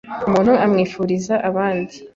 [0.27, 1.95] umuntu abwifuriza abandi